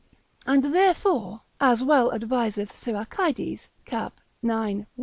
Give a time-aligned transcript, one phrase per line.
[0.47, 4.13] And therefore, as well adviseth Siracides, cap.
[4.41, 4.49] ix.
[4.49, 4.87] 1.